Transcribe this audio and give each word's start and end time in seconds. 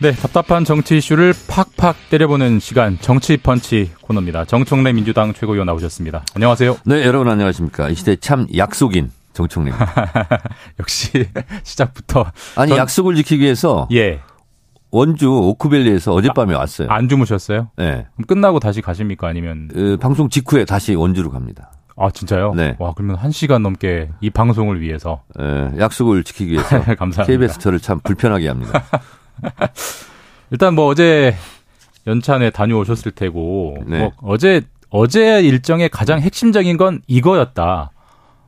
네, 0.00 0.12
답답한 0.12 0.64
정치 0.64 0.98
이슈를 0.98 1.34
팍팍 1.48 1.96
때려보는 2.10 2.60
시간 2.60 2.98
정치 3.00 3.36
펀치 3.36 3.90
코너입니다. 4.02 4.44
정청래 4.44 4.92
민주당 4.92 5.32
최고위원 5.32 5.66
나오셨습니다. 5.66 6.24
안녕하세요. 6.36 6.76
네, 6.84 7.04
여러분 7.04 7.28
안녕하십니까. 7.28 7.88
이 7.88 7.94
시대 7.96 8.14
참 8.14 8.46
약속인 8.56 9.10
정청래. 9.32 9.72
역시 10.78 11.26
시작부터 11.64 12.30
아니 12.54 12.68
전- 12.70 12.78
약속을 12.78 13.16
지키기 13.16 13.42
위해서 13.42 13.88
예, 13.92 14.20
원주 14.92 15.28
오크밸리에서 15.32 16.12
어젯밤에 16.14 16.54
왔어요. 16.54 16.88
안 16.90 17.08
주무셨어요? 17.08 17.70
네. 17.76 18.06
그럼 18.14 18.26
끝나고 18.28 18.60
다시 18.60 18.80
가십니까? 18.80 19.26
아니면 19.26 19.68
그 19.72 19.96
방송 20.00 20.28
직후에 20.28 20.64
다시 20.64 20.94
원주로 20.94 21.30
갑니다. 21.30 21.72
아 21.96 22.08
진짜요? 22.12 22.54
네. 22.54 22.76
와 22.78 22.92
그러면 22.94 23.16
한 23.16 23.32
시간 23.32 23.64
넘게 23.64 24.10
이 24.20 24.30
방송을 24.30 24.80
위해서 24.80 25.22
예, 25.40 25.72
약속을 25.76 26.22
지키기 26.22 26.52
위해서 26.52 26.68
감사합니다. 26.94 27.24
KBS 27.24 27.58
저를 27.58 27.80
참 27.80 27.98
불편하게 27.98 28.46
합니다. 28.46 28.84
일단 30.50 30.74
뭐 30.74 30.86
어제 30.86 31.34
연찬에 32.06 32.50
다녀오셨을 32.50 33.12
테고 33.12 33.78
네. 33.86 33.98
뭐 33.98 34.12
어제 34.22 34.62
어제 34.90 35.40
일정의 35.40 35.88
가장 35.88 36.20
핵심적인 36.20 36.76
건 36.76 37.02
이거였다. 37.06 37.90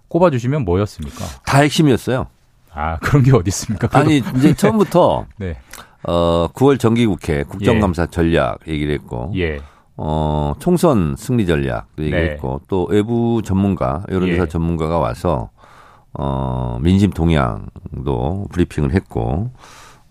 꼽아주시면 0.08 0.64
뭐였습니까? 0.64 1.24
다 1.44 1.58
핵심이었어요. 1.58 2.26
아 2.72 2.96
그런 2.98 3.22
게 3.22 3.32
어디 3.32 3.48
있습니까? 3.48 3.88
아니 3.92 4.22
이제 4.36 4.54
처음부터 4.54 5.26
네, 5.38 5.56
어 6.04 6.48
9월 6.54 6.78
정기국회 6.78 7.44
국정감사 7.44 8.06
전략 8.06 8.58
얘기를 8.66 8.94
했고 8.94 9.32
예, 9.36 9.60
어 9.96 10.54
총선 10.58 11.16
승리 11.16 11.46
전략도 11.46 12.04
얘기했고 12.04 12.62
또 12.68 12.84
외부 12.84 13.42
전문가 13.44 14.04
여론조사 14.10 14.42
예. 14.44 14.48
전문가가 14.48 14.98
와서 14.98 15.50
어 16.12 16.78
민심 16.80 17.10
동향도 17.10 18.48
브리핑을 18.52 18.94
했고 18.94 19.50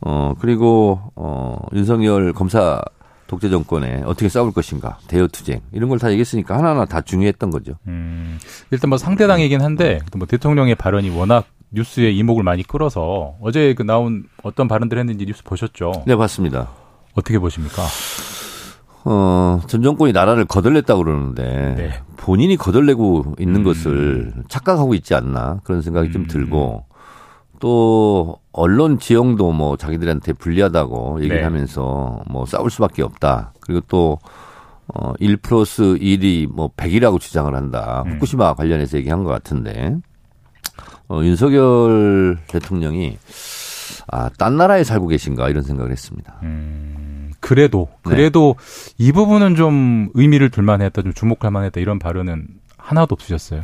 어 0.01 0.33
그리고 0.39 0.99
어 1.15 1.57
윤석열 1.73 2.33
검사 2.33 2.81
독재 3.27 3.49
정권에 3.49 4.01
어떻게 4.05 4.27
싸울 4.29 4.51
것인가 4.51 4.97
대여 5.07 5.27
투쟁 5.27 5.61
이런 5.71 5.89
걸 5.89 5.99
다 5.99 6.09
얘기했으니까 6.09 6.57
하나하나 6.57 6.85
다 6.85 7.01
중요했던 7.01 7.51
거죠. 7.51 7.73
음, 7.87 8.39
일단 8.71 8.89
뭐 8.89 8.97
상대당이긴 8.97 9.61
한데 9.61 9.99
또뭐 10.11 10.25
대통령의 10.25 10.75
발언이 10.75 11.09
워낙 11.11 11.45
뉴스에 11.71 12.09
이목을 12.11 12.43
많이 12.43 12.63
끌어서 12.63 13.35
어제 13.41 13.73
그 13.75 13.83
나온 13.83 14.23
어떤 14.41 14.67
발언들 14.67 14.97
했는지 14.97 15.25
뉴스 15.25 15.43
보셨죠? 15.43 16.03
네 16.07 16.15
봤습니다. 16.15 16.69
어떻게 17.13 17.37
보십니까? 17.37 17.83
어, 19.05 19.61
전 19.67 19.81
정권이 19.81 20.11
나라를 20.11 20.45
거덜냈다고 20.45 21.03
그러는데 21.03 21.75
네. 21.77 21.93
본인이 22.17 22.57
거덜내고 22.57 23.35
있는 23.39 23.61
음. 23.61 23.63
것을 23.63 24.33
착각하고 24.49 24.93
있지 24.93 25.15
않나 25.15 25.59
그런 25.63 25.81
생각이 25.81 26.11
좀 26.11 26.23
음. 26.23 26.27
들고 26.27 26.85
또 27.59 28.39
언론 28.51 28.99
지형도 28.99 29.51
뭐 29.51 29.77
자기들한테 29.77 30.33
불리하다고 30.33 31.19
얘기를 31.19 31.37
네. 31.37 31.43
하면서 31.43 32.21
뭐 32.27 32.45
싸울 32.45 32.69
수밖에 32.69 33.03
없다. 33.03 33.53
그리고 33.59 33.81
또 33.87 34.19
어, 34.87 35.13
1 35.19 35.37
플러스 35.37 35.83
1이 35.83 36.47
뭐 36.47 36.71
100이라고 36.75 37.19
주장을 37.19 37.53
한다. 37.53 38.03
음. 38.05 38.13
후쿠시마 38.13 38.55
관련해서 38.55 38.97
얘기한 38.97 39.23
것 39.23 39.29
같은데 39.29 39.97
어, 41.07 41.21
윤석열 41.23 42.37
대통령이 42.47 43.17
아, 44.11 44.29
딴 44.37 44.57
나라에 44.57 44.83
살고 44.83 45.07
계신가 45.07 45.49
이런 45.49 45.63
생각을 45.63 45.91
했습니다. 45.91 46.39
음, 46.43 47.31
그래도 47.39 47.89
네. 48.05 48.15
그래도 48.15 48.55
이 48.97 49.11
부분은 49.11 49.55
좀 49.55 50.09
의미를 50.13 50.49
둘만 50.49 50.81
했다, 50.81 51.01
좀 51.03 51.13
주목할 51.13 51.51
만했다 51.51 51.79
이런 51.79 51.99
발언은 51.99 52.47
하나도 52.77 53.13
없으셨어요. 53.13 53.61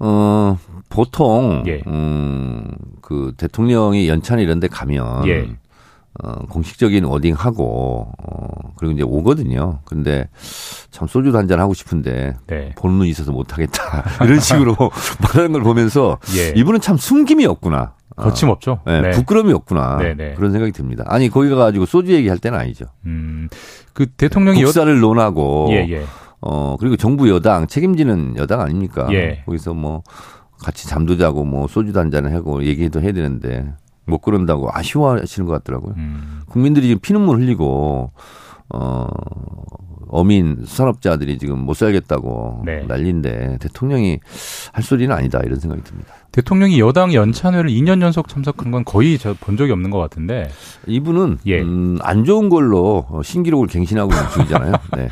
어, 0.00 0.56
보통, 0.88 1.64
예. 1.66 1.82
음, 1.86 2.70
그 3.00 3.32
대통령이 3.36 4.08
연찬 4.08 4.38
이런 4.38 4.60
데 4.60 4.68
가면, 4.68 5.26
예. 5.28 5.48
어, 6.22 6.32
공식적인 6.48 7.04
워딩하고, 7.04 8.12
어, 8.18 8.72
그리고 8.76 8.94
이제 8.94 9.02
오거든요. 9.02 9.80
근데 9.84 10.28
참 10.90 11.06
소주도 11.06 11.38
한잔 11.38 11.60
하고 11.60 11.74
싶은데, 11.74 12.34
네. 12.46 12.74
보는 12.76 12.98
눈이 12.98 13.10
있어서 13.10 13.32
못 13.32 13.52
하겠다. 13.52 14.04
이런 14.24 14.40
식으로 14.40 14.76
말하는 15.22 15.52
걸 15.52 15.62
보면서, 15.62 16.18
예. 16.36 16.52
이분은 16.56 16.80
참 16.80 16.96
숨김이 16.96 17.46
없구나. 17.46 17.94
어, 18.16 18.22
거침없죠. 18.22 18.80
네, 18.84 19.00
네. 19.00 19.10
부끄러움이 19.10 19.52
없구나. 19.52 19.98
네, 19.98 20.14
네. 20.14 20.34
그런 20.34 20.50
생각이 20.50 20.72
듭니다. 20.72 21.04
아니, 21.06 21.28
거기 21.28 21.48
가가지고 21.48 21.86
소주 21.86 22.12
얘기할 22.12 22.38
때는 22.38 22.58
아니죠. 22.58 22.86
음, 23.06 23.48
그 23.92 24.06
대통령이 24.06 24.60
여, 24.60 24.66
국사를 24.66 24.98
논하고, 24.98 25.68
예, 25.70 25.86
예. 25.88 26.04
어, 26.40 26.76
그리고 26.78 26.96
정부 26.96 27.28
여당, 27.28 27.66
책임지는 27.66 28.36
여당 28.36 28.60
아닙니까? 28.60 29.08
예. 29.12 29.42
거기서 29.46 29.74
뭐, 29.74 30.02
같이 30.62 30.88
잠도 30.88 31.16
자고, 31.16 31.44
뭐, 31.44 31.66
소주도 31.68 32.00
한잔 32.00 32.26
하고, 32.32 32.64
얘기도 32.64 33.00
해야 33.00 33.12
되는데, 33.12 33.72
못 34.06 34.18
그런다고 34.18 34.70
아쉬워하시는 34.72 35.46
것 35.46 35.52
같더라고요. 35.54 35.94
음, 35.96 36.40
국민들이 36.48 36.86
지금 36.88 37.00
피눈물 37.00 37.38
흘리고, 37.40 38.10
어, 38.70 39.06
어민, 40.10 40.62
수산업자들이 40.64 41.36
지금 41.38 41.58
못 41.58 41.74
살겠다고 41.74 42.62
네. 42.64 42.84
난리인데, 42.88 43.58
대통령이 43.60 44.20
할 44.72 44.82
소리는 44.82 45.14
아니다, 45.14 45.40
이런 45.44 45.60
생각이 45.60 45.82
듭니다. 45.84 46.14
대통령이 46.32 46.80
여당 46.80 47.12
연찬회를 47.12 47.68
2년 47.70 48.00
연속 48.00 48.28
참석한 48.28 48.70
건 48.70 48.84
거의 48.84 49.18
저 49.18 49.34
본 49.38 49.56
적이 49.56 49.72
없는 49.72 49.90
것 49.90 49.98
같은데. 49.98 50.48
이분은, 50.86 51.38
예. 51.46 51.60
음, 51.60 51.98
안 52.02 52.24
좋은 52.24 52.48
걸로 52.48 53.06
신기록을 53.22 53.66
갱신하고 53.66 54.10
있는 54.12 54.28
중이잖아요. 54.30 54.72
네. 54.96 55.08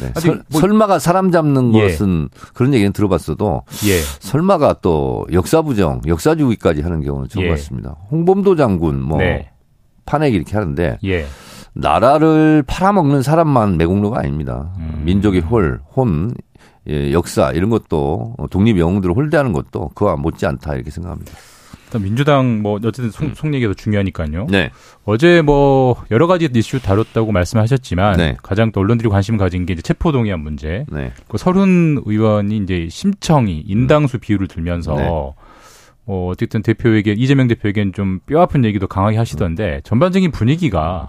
네. 0.00 0.12
설, 0.20 0.42
뭐- 0.48 0.60
설마가 0.60 0.98
사람 0.98 1.30
잡는 1.30 1.74
예. 1.74 1.82
것은 1.82 2.28
그런 2.52 2.74
얘기는 2.74 2.92
들어봤어도 2.92 3.62
예. 3.86 3.98
설마가 4.20 4.76
또 4.82 5.24
역사부정, 5.32 6.02
역사주의까지 6.06 6.82
하는 6.82 7.00
경우는 7.02 7.28
처음 7.28 7.44
예. 7.44 7.50
봤습니다. 7.50 7.96
홍범도 8.10 8.56
장군 8.56 9.00
뭐 9.02 9.18
네. 9.18 9.50
탄핵 10.04 10.34
이렇게 10.34 10.56
하는데 10.56 10.98
예. 11.04 11.26
나라를 11.74 12.62
팔아먹는 12.66 13.22
사람만 13.22 13.76
매국노가 13.76 14.20
아닙니다. 14.20 14.72
음. 14.78 15.02
민족의 15.04 15.40
홀, 15.40 15.80
혼, 15.96 16.32
예, 16.88 17.12
역사 17.12 17.50
이런 17.52 17.70
것도 17.70 18.34
독립 18.50 18.78
영웅들을 18.78 19.14
홀대하는 19.14 19.52
것도 19.52 19.90
그와 19.94 20.16
못지않다 20.16 20.74
이렇게 20.74 20.90
생각합니다. 20.90 21.32
일단 21.86 22.02
민주당 22.02 22.62
뭐 22.62 22.74
어쨌든 22.76 23.10
속, 23.10 23.34
속 23.36 23.52
얘기가 23.54 23.70
더 23.70 23.74
중요하니까요. 23.74 24.46
네, 24.50 24.70
어제 25.04 25.42
뭐 25.42 26.02
여러 26.10 26.26
가지 26.26 26.48
이슈 26.52 26.80
다뤘다고 26.80 27.32
말씀하셨지만 27.32 28.16
네. 28.16 28.36
가장 28.42 28.72
또 28.72 28.80
언론들이 28.80 29.08
관심 29.08 29.36
가진 29.36 29.66
게 29.66 29.74
이제 29.74 29.82
체포동의안 29.82 30.40
문제. 30.40 30.84
네, 30.90 31.12
그 31.28 31.38
설훈 31.38 32.00
의원이 32.04 32.56
이제 32.58 32.88
심청이 32.90 33.62
인당수 33.66 34.18
비유를 34.18 34.48
들면서 34.48 34.94
네. 34.96 35.04
뭐 36.06 36.30
어쨌든 36.30 36.62
대표에게 36.62 37.12
이재명 37.12 37.48
대표에게는 37.48 37.92
좀 37.92 38.20
뼈 38.26 38.40
아픈 38.42 38.64
얘기도 38.64 38.86
강하게 38.86 39.16
하시던데 39.16 39.80
전반적인 39.84 40.30
분위기가 40.32 41.06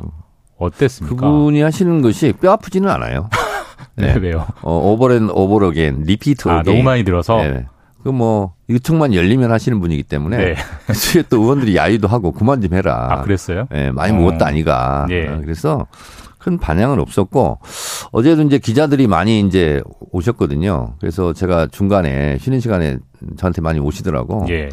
어땠습니까? 0.57 1.15
그분이 1.15 1.61
하시는 1.61 2.01
것이 2.01 2.33
뼈 2.39 2.51
아프지는 2.51 2.89
않아요. 2.89 3.29
네, 3.97 4.13
네. 4.13 4.19
왜요? 4.19 4.45
어, 4.61 4.91
over 4.91 5.13
and 5.13 5.29
over 5.29 5.59
again, 5.59 6.03
repeat 6.03 6.49
아. 6.49 6.63
너무 6.63 6.83
많이 6.83 7.03
들어서 7.03 7.37
네. 7.41 7.65
그뭐 8.05 8.53
유통만 8.69 9.15
열리면 9.15 9.51
하시는 9.51 9.79
분이기 9.79 10.03
때문에 10.03 10.37
네. 10.37 10.55
뒤에 10.93 11.23
또 11.27 11.41
의원들이 11.41 11.75
야유도 11.75 12.07
하고 12.07 12.31
그만 12.31 12.61
좀 12.61 12.73
해라. 12.75 13.07
아, 13.09 13.21
그랬어요? 13.23 13.67
예, 13.73 13.89
많이 13.89 14.13
어. 14.13 14.15
먹었다 14.17 14.45
아니가. 14.45 15.07
예. 15.09 15.27
어, 15.27 15.41
그래서 15.41 15.87
큰 16.37 16.59
반향은 16.59 16.99
없었고 16.99 17.59
어제도 18.11 18.43
이제 18.43 18.59
기자들이 18.59 19.07
많이 19.07 19.39
이제 19.39 19.81
오셨거든요. 20.11 20.93
그래서 20.99 21.33
제가 21.33 21.67
중간에 21.67 22.37
쉬는 22.37 22.59
시간에 22.59 22.99
저한테 23.37 23.61
많이 23.61 23.79
오시더라고. 23.79 24.45
예. 24.49 24.69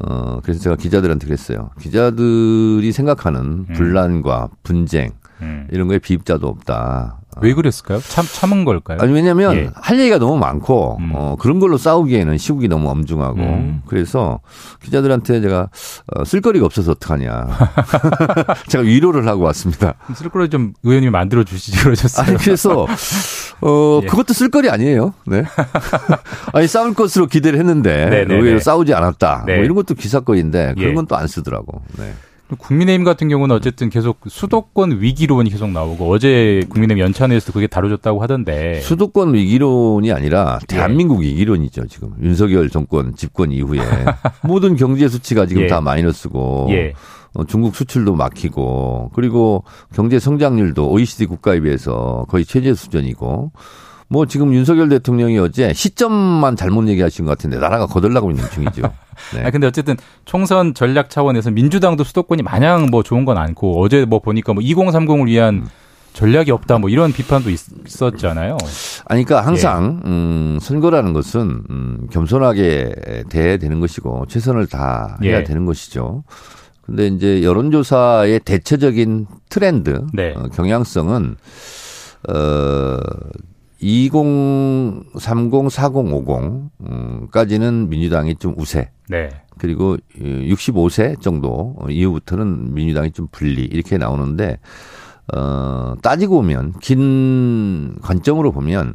어, 0.00 0.40
그래서 0.42 0.60
제가 0.60 0.76
기자들한테 0.76 1.26
그랬어요. 1.26 1.70
기자들이 1.80 2.92
생각하는 2.92 3.66
분란과 3.74 4.48
분쟁 4.62 5.10
음. 5.42 5.68
이런 5.70 5.88
거에 5.88 5.98
비입자도 5.98 6.46
없다. 6.46 7.20
왜 7.40 7.54
그랬을까요? 7.54 8.00
참 8.00 8.24
참은 8.30 8.64
걸까요? 8.64 8.98
아니 9.00 9.12
왜냐면 9.12 9.54
예. 9.56 9.70
할 9.74 10.00
얘기가 10.00 10.18
너무 10.18 10.36
많고 10.38 10.98
음. 10.98 11.12
어, 11.14 11.36
그런 11.38 11.60
걸로 11.60 11.78
싸우기에는 11.78 12.36
시국이 12.38 12.66
너무 12.68 12.88
엄중하고 12.90 13.38
음. 13.38 13.82
그래서 13.86 14.40
기자들한테 14.82 15.40
제가 15.40 15.68
어, 16.08 16.24
쓸거리가 16.24 16.66
없어서 16.66 16.90
어떡하냐 16.92 17.46
제가 18.68 18.82
위로를 18.82 19.26
하고 19.28 19.44
왔습니다. 19.44 19.94
쓸거리 20.14 20.48
좀 20.48 20.72
의원님이 20.82 21.10
만들어 21.10 21.44
주시지 21.44 21.78
그러셨어요. 21.78 22.26
아니 22.26 22.36
그래서 22.36 22.86
어 23.62 24.00
예. 24.02 24.06
그것도 24.06 24.34
쓸거리 24.34 24.68
아니에요. 24.68 25.14
네. 25.26 25.44
아니 26.52 26.66
싸울 26.66 26.94
것으로 26.94 27.26
기대를 27.26 27.58
했는데 27.58 28.06
네네네. 28.06 28.34
의외로 28.34 28.58
싸우지 28.58 28.92
않았다. 28.92 29.44
네. 29.46 29.56
뭐 29.56 29.64
이런 29.64 29.76
것도 29.76 29.94
기사거리인데 29.94 30.74
그런 30.76 30.90
예. 30.90 30.94
건또 30.94 31.16
안 31.16 31.26
쓰더라고. 31.28 31.82
네. 31.98 32.12
국민의힘 32.58 33.04
같은 33.04 33.28
경우는 33.28 33.54
어쨌든 33.54 33.90
계속 33.90 34.18
수도권 34.28 35.00
위기론이 35.00 35.50
계속 35.50 35.70
나오고 35.70 36.10
어제 36.10 36.62
국민의힘 36.68 37.04
연찬회에서 37.04 37.52
그게 37.52 37.66
다뤄졌다고 37.66 38.22
하던데 38.22 38.80
수도권 38.80 39.34
위기론이 39.34 40.12
아니라 40.12 40.58
대한민국 40.68 41.24
예. 41.24 41.28
위기론이죠 41.28 41.86
지금 41.86 42.14
윤석열 42.22 42.70
정권 42.70 43.14
집권 43.14 43.52
이후에 43.52 43.80
모든 44.42 44.76
경제 44.76 45.08
수치가 45.08 45.46
지금 45.46 45.62
예. 45.62 45.66
다 45.66 45.80
마이너스고 45.80 46.68
예. 46.70 46.92
어, 47.34 47.44
중국 47.44 47.76
수출도 47.76 48.14
막히고 48.14 49.12
그리고 49.14 49.64
경제 49.94 50.18
성장률도 50.18 50.90
OECD 50.90 51.26
국가에 51.26 51.60
비해서 51.60 52.26
거의 52.28 52.44
최저 52.44 52.74
수준이고 52.74 53.52
뭐 54.08 54.26
지금 54.26 54.52
윤석열 54.52 54.88
대통령이 54.88 55.38
어제 55.38 55.72
시점만 55.72 56.56
잘못 56.56 56.88
얘기하신 56.88 57.24
것 57.24 57.30
같은데 57.30 57.58
나라가 57.58 57.86
거덜나고 57.86 58.30
있는 58.32 58.44
중이죠. 58.50 58.82
네. 59.34 59.44
아 59.44 59.50
근데 59.50 59.66
어쨌든 59.66 59.96
총선 60.24 60.74
전략 60.74 61.10
차원에서 61.10 61.50
민주당도 61.50 62.04
수도권이 62.04 62.42
마냥 62.42 62.86
뭐 62.90 63.02
좋은 63.02 63.24
건 63.24 63.38
않고 63.38 63.82
어제 63.82 64.04
뭐 64.04 64.20
보니까 64.20 64.52
뭐 64.52 64.62
2030을 64.62 65.26
위한 65.26 65.54
음. 65.56 65.68
전략이 66.12 66.50
없다 66.50 66.78
뭐 66.78 66.90
이런 66.90 67.12
비판도 67.12 67.50
있었잖아요. 67.50 68.56
아니 69.06 69.24
그러니까 69.24 69.46
항상 69.46 70.00
예. 70.04 70.08
음 70.08 70.58
선거라는 70.60 71.12
것은 71.12 71.62
음 71.70 72.08
겸손하게 72.10 73.24
돼야 73.28 73.56
되는 73.56 73.80
것이고 73.80 74.26
최선을 74.28 74.66
다 74.66 75.18
해야 75.22 75.38
예. 75.38 75.44
되는 75.44 75.66
것이죠. 75.66 76.24
근데 76.82 77.06
이제 77.06 77.44
여론조사의 77.44 78.40
대체적인 78.40 79.26
트렌드, 79.48 80.04
네. 80.12 80.34
어, 80.36 80.48
경향성은 80.52 81.36
어 82.28 82.96
20, 83.80 84.12
30, 85.18 85.70
40, 85.70 85.92
50까지는 87.30 87.88
민주당이 87.88 88.36
좀 88.36 88.54
우세. 88.56 88.90
네. 89.08 89.30
그리고 89.58 89.96
65세 90.18 91.20
정도 91.20 91.76
이후부터는 91.88 92.74
민주당이 92.74 93.12
좀 93.12 93.26
분리 93.30 93.62
이렇게 93.62 93.98
나오는데 93.98 94.58
어 95.34 95.94
따지고 96.02 96.36
보면 96.36 96.74
긴 96.80 97.96
관점으로 98.00 98.52
보면 98.52 98.94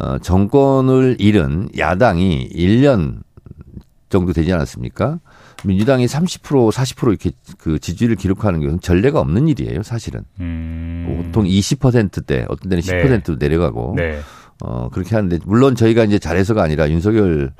어 0.00 0.18
정권을 0.18 1.16
잃은 1.18 1.70
야당이 1.76 2.50
1년 2.54 3.22
정도 4.08 4.32
되지 4.32 4.52
않았습니까? 4.52 5.20
민주당이 5.64 6.06
30% 6.06 6.72
40% 6.72 7.08
이렇게 7.08 7.30
그 7.58 7.78
지지를 7.78 8.16
기록하는 8.16 8.60
것은 8.60 8.80
전례가 8.80 9.20
없는 9.20 9.48
일이에요, 9.48 9.82
사실은. 9.82 10.22
음. 10.40 11.22
보통 11.24 11.44
20%대, 11.44 12.46
어떤 12.48 12.68
데는 12.68 12.82
10%도 12.82 13.38
네. 13.38 13.48
내려가고. 13.48 13.94
네. 13.96 14.20
어, 14.64 14.88
그렇게 14.90 15.14
하는데, 15.14 15.38
물론 15.44 15.74
저희가 15.74 16.04
이제 16.04 16.18
잘해서가 16.18 16.62
아니라 16.62 16.90
윤석열 16.90 17.52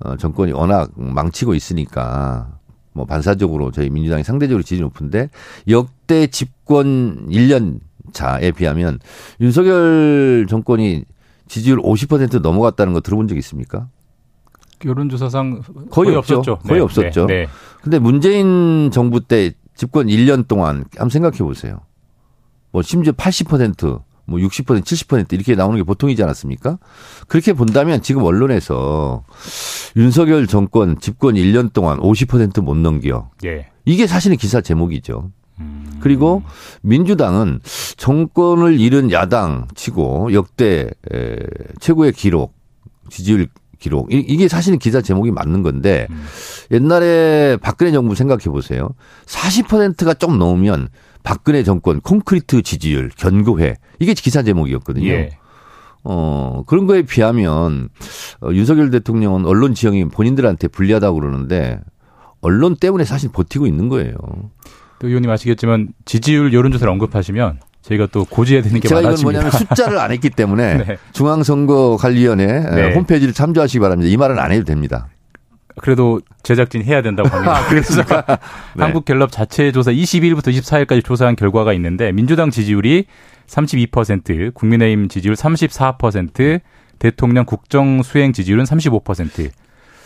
어, 0.00 0.16
정권이 0.16 0.52
워낙 0.52 0.90
망치고 0.96 1.54
있으니까 1.54 2.58
뭐 2.92 3.04
반사적으로 3.04 3.70
저희 3.70 3.90
민주당이 3.90 4.24
상대적으로 4.24 4.62
지지 4.62 4.80
높은데 4.80 5.28
역대 5.68 6.26
집권 6.28 7.28
1년 7.28 7.80
차에 8.12 8.52
비하면 8.52 8.98
윤석열 9.40 10.46
정권이 10.48 11.04
지지율 11.48 11.80
50% 11.80 12.40
넘어갔다는 12.40 12.92
거 12.92 13.00
들어본 13.00 13.28
적 13.28 13.36
있습니까? 13.38 13.88
여론조사상 14.84 15.62
거의, 15.90 16.06
거의 16.06 16.16
없었죠. 16.16 16.58
거의 16.58 16.78
네, 16.78 16.84
없었죠. 16.84 17.26
네, 17.26 17.34
네. 17.34 17.48
근데 17.82 17.98
문재인 17.98 18.90
정부 18.92 19.20
때 19.20 19.52
집권 19.74 20.06
1년 20.06 20.48
동안 20.48 20.84
한번 20.96 21.10
생각해 21.10 21.38
보세요. 21.38 21.80
뭐 22.72 22.82
심지어 22.82 23.12
80%, 23.12 24.02
뭐 24.26 24.38
60%, 24.38 24.82
70% 24.82 25.32
이렇게 25.32 25.54
나오는 25.54 25.76
게 25.76 25.82
보통이지 25.82 26.22
않았습니까? 26.22 26.78
그렇게 27.28 27.52
본다면 27.52 28.02
지금 28.02 28.22
언론에서 28.24 29.24
윤석열 29.96 30.46
정권 30.46 30.98
집권 31.00 31.34
1년 31.34 31.72
동안 31.72 31.98
50%못 31.98 32.76
넘겨. 32.76 33.30
예. 33.44 33.68
이게 33.84 34.06
사실은 34.06 34.36
기사 34.36 34.60
제목이죠. 34.60 35.30
음. 35.60 35.98
그리고 36.00 36.42
민주당은 36.82 37.60
정권을 37.96 38.78
잃은 38.78 39.10
야당 39.12 39.66
치고 39.74 40.32
역대 40.32 40.90
최고의 41.80 42.12
기록 42.12 42.54
지지율 43.08 43.48
기록. 43.78 44.08
이 44.12 44.36
게 44.36 44.48
사실은 44.48 44.78
기사 44.78 45.00
제목이 45.00 45.30
맞는 45.30 45.62
건데 45.62 46.06
음. 46.10 46.24
옛날에 46.70 47.56
박근혜 47.60 47.92
정부 47.92 48.14
생각해 48.14 48.44
보세요. 48.44 48.90
40%가 49.26 50.14
좀 50.14 50.38
넘으면 50.38 50.88
박근혜 51.22 51.62
정권 51.62 52.00
콘크리트 52.00 52.62
지지율 52.62 53.10
견고해. 53.16 53.76
이게 53.98 54.14
기사 54.14 54.42
제목이었거든요. 54.42 55.08
예. 55.08 55.30
어, 56.04 56.62
그런 56.66 56.86
거에 56.86 57.02
비하면 57.02 57.88
어, 58.40 58.50
윤석열 58.52 58.90
대통령은 58.90 59.44
언론 59.44 59.74
지형이 59.74 60.06
본인들한테 60.08 60.68
불리하다고 60.68 61.20
그러는데 61.20 61.80
언론 62.40 62.76
때문에 62.76 63.04
사실 63.04 63.30
버티고 63.32 63.66
있는 63.66 63.88
거예요. 63.88 64.14
또 65.00 65.08
의원님 65.08 65.30
아시겠지만 65.30 65.88
지지율 66.04 66.52
여론조사를 66.52 66.90
언급하시면 66.90 67.60
저희가 67.88 68.08
또 68.12 68.24
고지해야 68.24 68.62
되는 68.62 68.80
게 68.80 68.88
제가 68.88 69.00
많아집니다. 69.00 69.30
이건 69.30 69.50
뭐냐면 69.50 69.50
숫자를 69.50 69.98
안 69.98 70.12
했기 70.12 70.28
때문에 70.30 70.74
네. 70.84 70.98
중앙선거관리위원회 71.12 72.46
네. 72.46 72.94
홈페이지를 72.94 73.32
참조하시기 73.32 73.80
바랍니다. 73.80 74.10
이 74.10 74.16
말은 74.16 74.38
안 74.38 74.52
해도 74.52 74.64
됩니다. 74.64 75.08
그래도 75.80 76.20
제작진 76.42 76.82
해야 76.82 77.02
된다고 77.02 77.28
합니다. 77.28 77.56
아, 77.56 77.68
그래서 77.68 78.02
네. 78.76 78.82
한국갤럽 78.82 79.30
자체 79.32 79.72
조사 79.72 79.90
22일부터 79.90 80.48
24일까지 80.48 81.04
조사한 81.04 81.36
결과가 81.36 81.72
있는데 81.74 82.12
민주당 82.12 82.50
지지율이 82.50 83.06
32%, 83.46 84.52
국민의힘 84.52 85.08
지지율 85.08 85.34
34%, 85.34 86.60
대통령 86.98 87.46
국정 87.46 88.02
수행 88.02 88.32
지지율은 88.32 88.64
35%. 88.64 89.50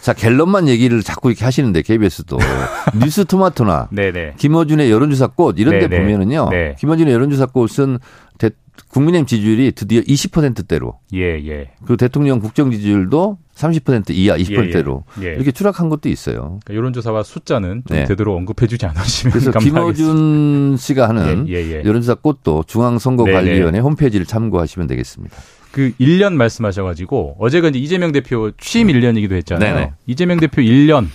자, 0.02 0.12
갤럽만 0.12 0.68
얘기를 0.68 1.00
자꾸 1.00 1.30
이렇게 1.30 1.44
하시는데 1.44 1.82
KBS도 1.82 2.36
뉴스 3.00 3.24
토마토나 3.24 3.88
네네. 3.92 4.34
김어준의 4.36 4.90
여론조사 4.90 5.28
꽃 5.28 5.60
이런 5.60 5.78
데 5.78 5.88
보면은요. 5.88 6.48
네. 6.50 6.74
김어준의 6.80 7.14
여론조사 7.14 7.46
꽃은 7.46 8.00
대, 8.36 8.50
국민의힘 8.88 9.26
지지율이 9.26 9.70
드디어 9.72 10.00
20%대로. 10.00 10.98
예, 11.14 11.38
예. 11.46 11.70
그 11.86 11.96
대통령 11.96 12.40
국정 12.40 12.72
지지율도 12.72 13.38
30% 13.54 14.10
이하 14.10 14.36
20%대로 14.36 15.04
예, 15.20 15.26
예. 15.26 15.34
이렇게 15.34 15.52
추락한 15.52 15.88
것도 15.88 16.08
있어요. 16.08 16.58
그러니까 16.64 16.74
여론조사와 16.74 17.22
숫자는 17.22 17.84
좀 17.86 17.96
네. 17.96 18.04
되도록 18.04 18.36
언급해주지 18.38 18.84
않으시면 18.86 19.32
그래서 19.32 19.52
김어준 19.56 20.78
씨가 20.78 21.08
하는 21.08 21.48
예, 21.48 21.52
예, 21.54 21.76
예. 21.76 21.82
여론조사 21.84 22.16
꽃도 22.16 22.64
중앙선거관리위원회 22.66 23.78
홈페이지를 23.78 24.26
참고하시면 24.26 24.88
되겠습니다. 24.88 25.36
그 25.72 25.92
1년 25.98 26.34
말씀하셔가지고 26.34 27.36
어제가 27.40 27.68
이제 27.68 27.78
이재명 27.78 28.12
대표 28.12 28.52
취임 28.58 28.88
1년이기도 28.88 29.32
했잖아요. 29.32 29.74
네네. 29.74 29.92
이재명 30.06 30.38
대표 30.38 30.62
1년 30.62 31.08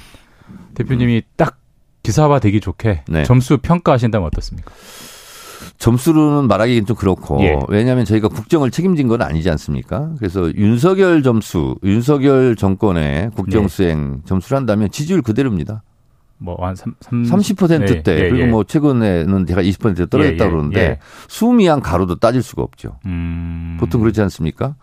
대표님이 0.74 1.24
딱 1.36 1.58
기사화 2.04 2.40
되기 2.40 2.60
좋게 2.60 3.04
네. 3.08 3.24
점수 3.24 3.58
평가하신다면 3.60 4.28
어떻습니까? 4.28 4.72
점수로는 5.78 6.48
말하기는 6.48 6.86
좀 6.86 6.96
그렇고 6.96 7.42
예. 7.42 7.58
왜냐하면 7.68 8.06
저희가 8.06 8.30
국정을 8.30 8.72
책임진 8.72 9.08
건 9.08 9.22
아니지 9.22 9.50
않습니까? 9.52 10.12
그래서 10.18 10.54
윤석열 10.56 11.22
점수, 11.22 11.76
윤석열 11.84 12.56
정권의 12.56 13.32
국정 13.36 13.68
수행 13.68 14.14
네. 14.14 14.18
점수를 14.26 14.58
한다면 14.58 14.90
지지율 14.92 15.22
그대로입니다. 15.22 15.84
뭐한 16.40 16.76
30%대 16.76 18.04
네, 18.04 18.26
예, 18.26 18.30
그리고 18.30 18.40
예. 18.40 18.46
뭐 18.46 18.64
최근에는 18.64 19.46
제가 19.46 19.62
20% 19.62 20.10
떨어졌다 20.10 20.44
예, 20.44 20.48
예, 20.48 20.50
그러는데 20.50 20.82
예. 20.82 21.00
수미한 21.28 21.82
가로도 21.82 22.16
따질 22.20 22.44
수가 22.44 22.62
없죠. 22.62 23.00
음... 23.06 23.78
보통 23.80 24.02
그렇지 24.02 24.22
않습니까? 24.22 24.76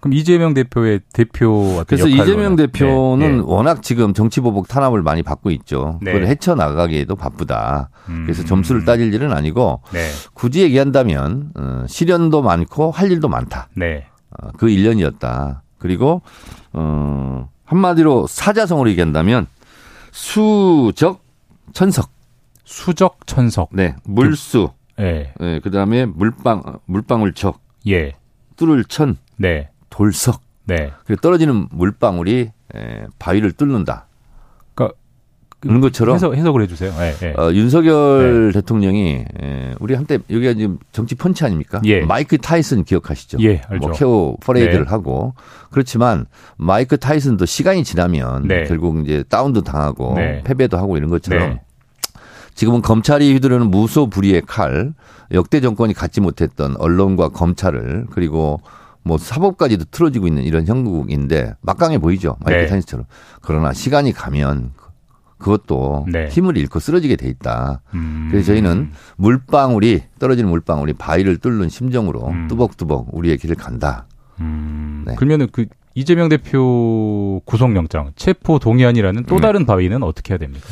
그럼 0.00 0.14
이재명 0.14 0.54
대표의 0.54 1.00
대표 1.12 1.84
그래서 1.86 2.08
이재명 2.08 2.56
대표는 2.56 3.36
네, 3.38 3.42
워낙 3.44 3.82
지금 3.82 4.14
정치 4.14 4.40
보복 4.40 4.66
탄압을 4.68 5.02
많이 5.02 5.22
받고 5.22 5.50
있죠. 5.50 5.98
네. 6.02 6.12
그걸 6.12 6.26
헤쳐 6.26 6.54
나가기에도 6.54 7.16
바쁘다. 7.16 7.90
음... 8.08 8.22
그래서 8.24 8.44
점수를 8.44 8.84
따질 8.84 9.12
일은 9.12 9.32
아니고 9.32 9.82
네. 9.92 10.08
굳이 10.32 10.62
얘기한다면 10.62 11.50
어, 11.54 11.84
시련도 11.86 12.42
많고 12.42 12.90
할 12.90 13.10
일도 13.10 13.28
많다. 13.28 13.68
네. 13.74 14.06
어, 14.30 14.48
그 14.56 14.66
1년이었다. 14.66 15.60
그리고 15.78 16.22
어 16.72 17.48
한마디로 17.64 18.26
사자성어로 18.26 18.90
얘기한다면 18.90 19.46
수적 20.12 21.24
천석. 21.72 22.10
수적 22.64 23.26
천석. 23.26 23.70
네. 23.72 23.96
물수. 24.04 24.70
네. 24.96 25.32
네. 25.38 25.60
그다음에 25.60 26.06
물방 26.06 26.80
물방울적. 26.86 27.60
예. 27.88 28.12
뚫을 28.56 28.84
천. 28.84 29.16
네. 29.36 29.70
돌석. 29.88 30.42
네. 30.64 30.92
그 31.04 31.16
떨어지는 31.16 31.68
물방울이 31.70 32.50
에, 32.74 33.06
바위를 33.18 33.52
뚫는다. 33.52 34.06
그런 35.60 35.80
것처럼 35.80 36.14
해석, 36.14 36.34
해석을 36.34 36.62
해주세요. 36.62 36.92
네, 36.98 37.12
네. 37.12 37.34
어, 37.36 37.52
윤석열 37.52 38.46
네. 38.46 38.60
대통령이 38.60 39.24
에, 39.40 39.74
우리 39.78 39.94
한때 39.94 40.18
여기가 40.30 40.54
지금 40.54 40.78
정치 40.90 41.14
펀치 41.14 41.44
아닙니까? 41.44 41.80
예. 41.84 42.00
마이크 42.00 42.38
타이슨 42.38 42.82
기억하시죠? 42.82 43.38
예, 43.40 43.60
알죠. 43.68 43.86
뭐 43.86 43.96
카퍼레이드를 43.96 44.84
네. 44.84 44.90
하고 44.90 45.34
그렇지만 45.70 46.26
마이크 46.56 46.96
타이슨도 46.96 47.44
시간이 47.44 47.84
지나면 47.84 48.48
네. 48.48 48.64
결국 48.64 49.04
이제 49.04 49.22
다운도 49.28 49.62
당하고 49.62 50.14
네. 50.16 50.42
패배도 50.44 50.78
하고 50.78 50.96
이런 50.96 51.10
것처럼 51.10 51.58
지금은 52.54 52.80
검찰이 52.80 53.32
휘두르는 53.34 53.70
무소불위의 53.70 54.42
칼 54.46 54.94
역대 55.32 55.60
정권이 55.60 55.92
갖지 55.92 56.20
못했던 56.20 56.74
언론과 56.78 57.28
검찰을 57.28 58.06
그리고 58.10 58.60
뭐 59.02 59.18
사법까지도 59.18 59.84
틀어지고 59.90 60.26
있는 60.26 60.42
이런 60.42 60.66
형국인데 60.66 61.54
막강해 61.60 61.98
보이죠 61.98 62.36
마이크 62.40 62.68
타이슨처럼 62.68 63.06
그러나 63.40 63.72
시간이 63.72 64.12
가면 64.12 64.72
그것도 65.40 66.06
네. 66.12 66.28
힘을 66.28 66.56
잃고 66.56 66.78
쓰러지게 66.78 67.16
돼 67.16 67.28
있다. 67.28 67.80
음. 67.94 68.28
그래서 68.30 68.48
저희는 68.48 68.92
물방울이 69.16 70.02
떨어지는 70.20 70.48
물방울이 70.50 70.92
바위를 70.92 71.38
뚫는 71.38 71.68
심정으로 71.68 72.28
음. 72.28 72.46
뚜벅뚜벅 72.48 73.08
우리의 73.12 73.38
길을 73.38 73.56
간다. 73.56 74.06
음. 74.40 75.04
네. 75.06 75.14
그러면은 75.16 75.48
그 75.50 75.66
이재명 75.94 76.28
대표 76.28 77.40
구속영장 77.46 78.12
체포 78.16 78.58
동의안이라는 78.60 79.24
또 79.24 79.36
네. 79.36 79.40
다른 79.40 79.66
바위는 79.66 80.02
어떻게 80.04 80.34
해야 80.34 80.38
됩니까? 80.38 80.66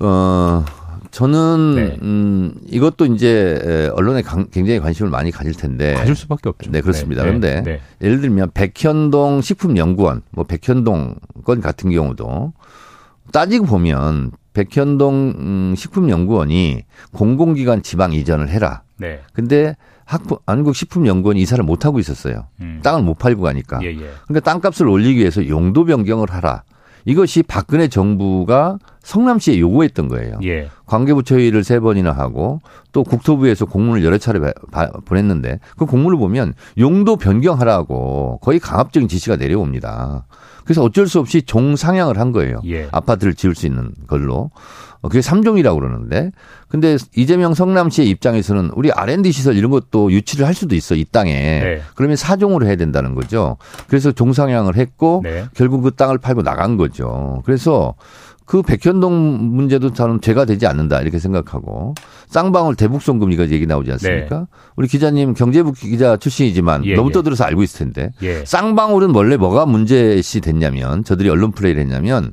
어, 0.00 0.64
저는 1.10 1.74
네. 1.76 1.98
음, 2.02 2.54
이것도 2.66 3.06
이제 3.06 3.60
에, 3.62 3.88
언론에 3.94 4.22
강- 4.22 4.48
굉장히 4.50 4.80
관심을 4.80 5.10
많이 5.10 5.30
가질 5.30 5.52
텐데. 5.54 5.94
가질 5.94 6.16
수밖에 6.16 6.48
없죠. 6.48 6.70
네, 6.70 6.80
그렇습니다. 6.80 7.22
네, 7.22 7.28
그런데 7.28 7.62
네. 7.62 7.80
예를 8.00 8.20
들면 8.20 8.50
백현동 8.54 9.40
식품연구원, 9.42 10.22
뭐 10.30 10.44
백현동 10.44 11.16
건 11.44 11.60
같은 11.60 11.90
경우도 11.90 12.52
따지고 13.34 13.66
보면 13.66 14.30
백현동 14.52 15.34
음, 15.36 15.74
식품연구원이 15.76 16.84
공공기관 17.12 17.82
지방 17.82 18.12
이전을 18.12 18.48
해라. 18.48 18.82
네. 18.96 19.22
근데 19.32 19.74
학부, 20.04 20.38
한국식품연구원이 20.46 21.40
이사를 21.40 21.64
못 21.64 21.84
하고 21.84 21.98
있었어요. 21.98 22.46
음. 22.60 22.78
땅을 22.84 23.02
못 23.02 23.18
팔고 23.18 23.42
가니까. 23.42 23.80
예, 23.82 23.88
예. 23.88 24.10
그러니까 24.28 24.40
땅값을 24.44 24.86
올리기 24.86 25.18
위해서 25.18 25.48
용도 25.48 25.84
변경을 25.84 26.30
하라. 26.30 26.62
이것이 27.06 27.42
박근혜 27.42 27.88
정부가 27.88 28.78
성남시에 29.04 29.58
요구했던 29.60 30.08
거예요. 30.08 30.38
예. 30.44 30.68
관계부처 30.86 31.36
회의를 31.36 31.62
세 31.62 31.78
번이나 31.78 32.10
하고 32.12 32.60
또 32.92 33.04
국토부에서 33.04 33.66
공문을 33.66 34.02
여러 34.04 34.18
차례 34.18 34.40
바- 34.40 34.52
바- 34.72 34.90
보냈는데 35.04 35.60
그 35.76 35.86
공문을 35.86 36.18
보면 36.18 36.54
용도 36.78 37.16
변경하라고 37.16 38.38
거의 38.42 38.58
강압적인 38.58 39.08
지시가 39.08 39.36
내려옵니다. 39.36 40.26
그래서 40.64 40.82
어쩔 40.82 41.06
수 41.06 41.18
없이 41.20 41.42
종상향을 41.42 42.18
한 42.18 42.32
거예요. 42.32 42.60
예. 42.66 42.88
아파트를 42.90 43.34
지을 43.34 43.54
수 43.54 43.66
있는 43.66 43.90
걸로. 44.06 44.50
어, 45.02 45.08
그게 45.08 45.20
삼종이라고 45.20 45.78
그러는데 45.78 46.30
근데 46.68 46.96
이재명 47.14 47.52
성남시의 47.52 48.08
입장에서는 48.08 48.70
우리 48.74 48.90
R&D 48.90 49.32
시설 49.32 49.54
이런 49.54 49.70
것도 49.70 50.10
유치를 50.10 50.46
할 50.46 50.54
수도 50.54 50.74
있어 50.74 50.94
이 50.94 51.04
땅에. 51.04 51.32
네. 51.34 51.82
그러면 51.94 52.16
사종으로 52.16 52.64
해야 52.66 52.76
된다는 52.76 53.14
거죠. 53.14 53.58
그래서 53.86 54.12
종상향을 54.12 54.76
했고 54.76 55.20
네. 55.22 55.44
결국 55.54 55.82
그 55.82 55.90
땅을 55.90 56.16
팔고 56.16 56.42
나간 56.42 56.78
거죠. 56.78 57.42
그래서 57.44 57.94
그 58.44 58.62
백현동 58.62 59.54
문제도 59.54 59.92
저는 59.92 60.20
죄가 60.20 60.44
되지 60.44 60.66
않는다 60.66 61.00
이렇게 61.00 61.18
생각하고 61.18 61.94
쌍방울 62.28 62.74
대북송금 62.74 63.32
이거 63.32 63.44
얘기 63.44 63.66
나오지 63.66 63.90
않습니까? 63.92 64.46
우리 64.76 64.86
기자님 64.86 65.34
경제부 65.34 65.72
기자 65.72 66.16
출신이지만 66.16 66.82
네. 66.82 66.90
예, 66.90 66.94
너무 66.94 67.08
예. 67.08 67.12
떠들어서 67.12 67.44
알고 67.44 67.62
있을 67.62 67.86
텐데 67.86 68.10
예. 68.22 68.44
쌍방울은 68.44 69.14
원래 69.14 69.36
뭐가 69.36 69.64
문제시 69.66 70.40
됐냐면 70.40 71.04
저들이 71.04 71.30
언론 71.30 71.52
플레이를 71.52 71.82
했냐면 71.82 72.32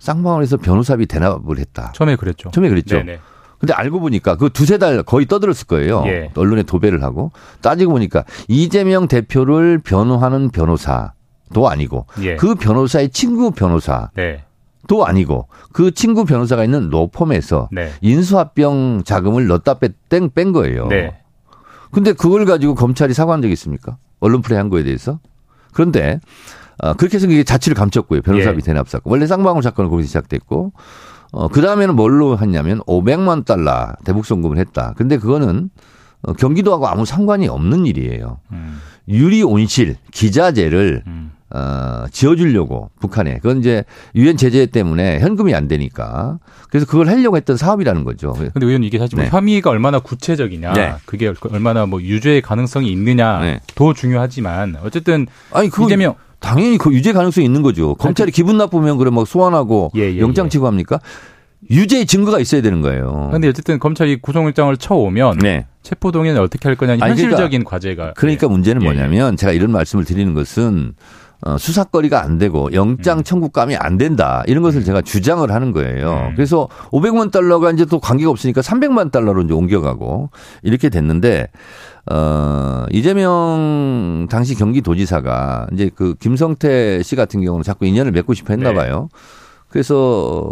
쌍방울에서 0.00 0.56
변호사비 0.56 1.06
대납을 1.06 1.58
했다. 1.58 1.92
처음에 1.94 2.16
그랬죠. 2.16 2.50
처음에 2.50 2.68
그랬죠. 2.68 2.96
네네. 2.96 3.20
근데 3.60 3.72
알고 3.74 4.00
보니까 4.00 4.34
그 4.34 4.50
두세 4.50 4.78
달 4.78 5.04
거의 5.04 5.26
떠들었을 5.26 5.68
거예요. 5.68 6.02
예. 6.06 6.32
언론에 6.34 6.64
도배를 6.64 7.04
하고 7.04 7.30
따지고 7.60 7.92
보니까 7.92 8.24
이재명 8.48 9.06
대표를 9.06 9.78
변호하는 9.78 10.50
변호사도 10.50 11.68
아니고 11.68 12.06
예. 12.22 12.34
그 12.34 12.56
변호사의 12.56 13.10
친구 13.10 13.52
변호사 13.52 14.10
네. 14.16 14.42
도 14.88 15.06
아니고 15.06 15.48
그 15.72 15.92
친구 15.92 16.24
변호사가 16.24 16.64
있는 16.64 16.90
로펌에서 16.90 17.68
네. 17.72 17.92
인수합병 18.00 19.02
자금을 19.04 19.46
넣었다 19.46 19.78
뺀, 20.08 20.30
뺀 20.34 20.52
거예요. 20.52 20.88
네. 20.88 21.18
근데 21.90 22.12
그걸 22.12 22.44
가지고 22.46 22.74
검찰이 22.74 23.14
사과한 23.14 23.42
적이 23.42 23.52
있습니까? 23.52 23.96
언론 24.20 24.42
플레이 24.42 24.56
한 24.56 24.70
거에 24.70 24.82
대해서? 24.82 25.20
그런데 25.72 26.20
어, 26.78 26.94
그렇게 26.94 27.16
해서 27.16 27.26
이게 27.26 27.44
자취를 27.44 27.74
감췄고요. 27.76 28.22
변호사비 28.22 28.58
예. 28.58 28.62
대납 28.62 28.88
사건. 28.88 29.10
원래 29.10 29.26
쌍방울 29.26 29.62
사건은 29.62 29.90
거기서 29.90 30.06
시작됐고 30.08 30.72
어, 31.32 31.48
그 31.48 31.60
다음에는 31.60 31.94
뭘로 31.94 32.38
했냐면 32.38 32.80
500만 32.80 33.44
달러 33.44 33.92
대북 34.04 34.26
송금을 34.26 34.58
했다. 34.58 34.94
근데 34.96 35.18
그거는 35.18 35.70
어, 36.22 36.32
경기도하고 36.32 36.88
아무 36.88 37.04
상관이 37.04 37.48
없는 37.48 37.86
일이에요. 37.86 38.38
음. 38.52 38.80
유리 39.08 39.42
온실 39.42 39.96
기자재를 40.12 41.02
음. 41.06 41.21
어, 41.54 42.04
지어주려고 42.10 42.90
북한에 43.00 43.34
그건 43.36 43.58
이제 43.58 43.84
유엔 44.14 44.36
제재 44.36 44.66
때문에 44.66 45.20
현금이 45.20 45.54
안 45.54 45.68
되니까 45.68 46.38
그래서 46.70 46.86
그걸 46.86 47.08
하려고 47.08 47.36
했던 47.36 47.56
사업이라는 47.56 48.04
거죠. 48.04 48.32
근데 48.32 48.66
의원 48.66 48.82
이게 48.84 48.98
사실 48.98 49.16
뭐 49.16 49.24
네. 49.24 49.30
혐의가 49.30 49.70
얼마나 49.70 49.98
구체적이냐, 49.98 50.72
네. 50.72 50.94
그게 51.04 51.32
얼마나 51.50 51.84
뭐 51.84 52.00
유죄의 52.00 52.40
가능성이 52.40 52.90
있느냐도 52.92 53.44
네. 53.44 53.60
중요하지만 53.94 54.76
어쨌든 54.82 55.26
아니 55.52 55.68
그 55.68 55.84
이재명 55.84 56.14
당연히 56.40 56.78
그 56.78 56.92
유죄 56.92 57.12
가능성이 57.12 57.44
있는 57.46 57.62
거죠. 57.62 57.94
검찰이 57.96 58.32
기분 58.32 58.56
나쁘면 58.56 58.96
그래 58.98 59.10
막 59.10 59.26
소환하고 59.26 59.90
그 59.92 59.98
예, 60.00 60.04
예, 60.14 60.18
영장 60.18 60.46
예. 60.46 60.48
치고 60.48 60.66
합니까? 60.66 60.98
유죄의 61.70 62.06
증거가 62.06 62.40
있어야 62.40 62.60
되는 62.60 62.80
거예요. 62.80 63.28
근데 63.30 63.48
어쨌든 63.48 63.78
검찰이 63.78 64.20
구속영장을 64.20 64.76
쳐오면 64.76 65.38
네. 65.38 65.66
체포 65.82 66.10
동의는 66.10 66.40
어떻게 66.40 66.68
할 66.68 66.74
거냐 66.76 66.92
아니, 66.94 67.00
그러니까- 67.00 67.22
현실적인 67.22 67.64
과제가 67.64 68.14
그러니까 68.16 68.46
예. 68.48 68.50
문제는 68.50 68.82
예, 68.82 68.84
뭐냐면 68.84 69.36
제가 69.36 69.52
이런 69.52 69.70
말씀을 69.70 70.04
드리는 70.04 70.34
것은 70.34 70.94
어, 71.44 71.58
수사거리가 71.58 72.22
안 72.22 72.38
되고 72.38 72.72
영장 72.72 73.24
청구감이 73.24 73.74
안 73.76 73.98
된다 73.98 74.44
이런 74.46 74.62
것을 74.62 74.84
제가 74.84 75.02
주장을 75.02 75.50
하는 75.50 75.72
거예요. 75.72 76.28
음. 76.28 76.34
그래서 76.36 76.68
500만 76.92 77.32
달러가 77.32 77.72
이제 77.72 77.84
또 77.84 77.98
관계가 77.98 78.30
없으니까 78.30 78.60
300만 78.60 79.10
달러로 79.10 79.42
이제 79.42 79.52
옮겨가고 79.52 80.30
이렇게 80.62 80.88
됐는데 80.88 81.48
어 82.10 82.84
이재명 82.90 84.28
당시 84.30 84.54
경기도지사가 84.54 85.66
이제 85.72 85.90
그 85.92 86.14
김성태 86.14 87.02
씨 87.02 87.16
같은 87.16 87.42
경우는 87.42 87.64
자꾸 87.64 87.86
인연을 87.86 88.12
맺고 88.12 88.34
싶어 88.34 88.52
했나 88.52 88.70
네. 88.70 88.74
봐요. 88.76 89.08
그래서 89.68 90.48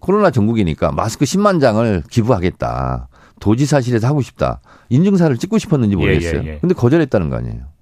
코로나 0.00 0.30
전국이니까 0.30 0.92
마스크 0.92 1.26
10만 1.26 1.60
장을 1.60 2.02
기부하겠다. 2.08 3.08
도지사실에서 3.40 4.06
하고 4.06 4.22
싶다. 4.22 4.60
인증사를 4.88 5.36
찍고 5.36 5.58
싶었는지 5.58 5.96
예, 5.96 6.00
모르겠어요. 6.00 6.42
예, 6.44 6.46
예. 6.46 6.58
근데 6.60 6.74
거절했다는 6.74 7.30
거 7.30 7.36
아니에요. 7.36 7.73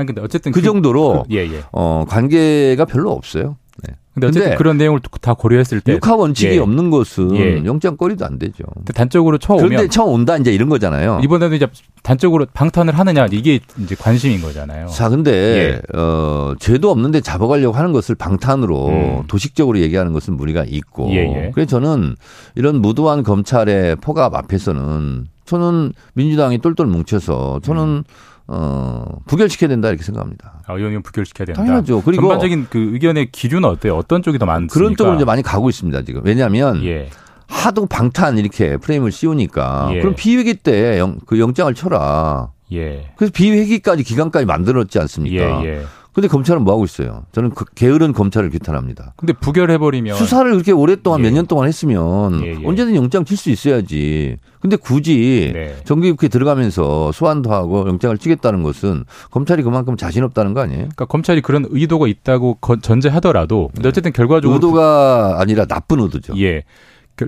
아니 0.00 0.06
근데 0.06 0.22
어쨌든 0.22 0.50
그 0.52 0.62
정도로 0.62 1.24
그- 1.28 1.34
예, 1.34 1.40
예. 1.40 1.62
어, 1.72 2.04
관계가 2.08 2.86
별로 2.86 3.12
없어요. 3.12 3.56
네. 3.86 3.94
근데 4.14 4.26
어쨌든 4.26 4.42
근데 4.48 4.56
그런 4.56 4.76
내용을 4.78 5.00
다 5.20 5.34
고려했을 5.34 5.80
때 5.82 5.92
육하 5.92 6.16
원칙이 6.16 6.54
예. 6.54 6.58
없는 6.58 6.90
것은 6.90 7.36
예. 7.36 7.62
영장 7.66 7.96
거리도 7.98 8.24
안 8.24 8.38
되죠. 8.38 8.64
단적으로 8.94 9.36
쳐오면 9.38 9.68
그런데 9.68 9.88
처음 9.88 10.12
온다 10.14 10.36
이제 10.38 10.52
이런 10.52 10.68
거잖아요. 10.70 11.20
이번에도 11.22 11.54
이제 11.54 11.66
단적으로 12.02 12.46
방탄을 12.52 12.98
하느냐 12.98 13.26
이게 13.30 13.60
이제 13.78 13.94
관심인 13.94 14.40
거잖아요. 14.40 14.88
자, 14.88 15.08
근데 15.10 15.80
어, 15.94 16.54
죄도 16.58 16.90
없는데 16.90 17.20
잡아가려고 17.20 17.76
하는 17.76 17.92
것을 17.92 18.14
방탄으로 18.14 18.88
음. 18.88 19.22
도식적으로 19.28 19.78
얘기하는 19.78 20.12
것은 20.14 20.34
무리가 20.36 20.64
있고. 20.66 21.10
예, 21.10 21.16
예. 21.16 21.50
그래서 21.54 21.68
저는 21.78 22.16
이런 22.54 22.80
무도한 22.80 23.22
검찰의 23.22 23.96
포갑 23.96 24.34
앞에서는 24.34 25.26
저는 25.44 25.92
민주당이 26.14 26.58
똘똘 26.58 26.86
뭉쳐서 26.86 27.60
저는 27.62 27.82
음. 27.82 28.04
어, 28.52 29.04
부결시켜야 29.26 29.68
된다 29.68 29.88
이렇게 29.88 30.02
생각합니다. 30.02 30.62
아, 30.66 30.74
의원님 30.74 31.02
부결시켜야 31.02 31.46
된다. 31.46 31.62
당연하죠. 31.62 32.02
그리고 32.02 32.22
전반적인 32.22 32.66
그 32.68 32.78
의견의 32.92 33.30
기준은 33.30 33.64
어때요? 33.64 33.96
어떤 33.96 34.22
쪽이 34.22 34.38
더 34.38 34.46
많습니까? 34.46 34.74
그런 34.74 34.96
쪽으로 34.96 35.14
이제 35.14 35.24
많이 35.24 35.42
가고 35.42 35.70
있습니다 35.70 36.02
지금. 36.02 36.22
왜냐하면 36.24 36.84
예. 36.84 37.10
하도 37.46 37.86
방탄 37.86 38.38
이렇게 38.38 38.76
프레임을 38.76 39.12
씌우니까 39.12 39.90
예. 39.92 40.00
그럼 40.00 40.16
비회기 40.16 40.54
때그 40.54 41.38
영장을 41.38 41.72
쳐라. 41.74 42.50
예. 42.72 43.12
그래서 43.14 43.32
비회기까지 43.32 44.02
기간까지 44.02 44.46
만들었지 44.46 44.98
않습니까? 44.98 45.64
예, 45.64 45.68
예. 45.68 45.82
근데 46.12 46.26
검찰은 46.26 46.62
뭐 46.62 46.72
하고 46.74 46.84
있어요? 46.84 47.24
저는 47.32 47.50
그 47.50 47.64
게으른 47.74 48.12
검찰을 48.12 48.50
규탄합니다. 48.50 49.14
근데 49.16 49.32
부결해버리면 49.32 50.16
수사를 50.16 50.50
그렇게 50.50 50.72
오랫동안 50.72 51.20
예. 51.20 51.24
몇년 51.24 51.46
동안 51.46 51.68
했으면 51.68 52.42
예, 52.44 52.56
예. 52.60 52.66
언제든 52.66 52.96
영장 52.96 53.24
칠 53.24 53.36
수 53.36 53.48
있어야지. 53.50 54.36
근데 54.60 54.76
굳이 54.76 55.52
네. 55.54 55.76
정기국회 55.84 56.28
들어가면서 56.28 57.12
소환도 57.12 57.50
하고 57.52 57.86
영장을 57.88 58.18
치겠다는 58.18 58.62
것은 58.62 59.04
검찰이 59.30 59.62
그만큼 59.62 59.96
자신 59.96 60.24
없다는 60.24 60.52
거 60.52 60.60
아니에요? 60.60 60.80
그러니까 60.80 61.04
검찰이 61.06 61.40
그런 61.42 61.64
의도가 61.70 62.08
있다고 62.08 62.54
거- 62.60 62.76
전제하더라도 62.76 63.70
근데 63.74 63.88
어쨌든 63.88 64.12
결과적으로 64.12 64.54
의도가 64.56 65.36
아니라 65.40 65.64
나쁜 65.64 66.00
의도죠. 66.00 66.34
부- 66.34 66.42
예. 66.42 66.64